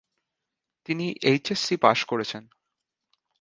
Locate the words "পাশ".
1.77-1.99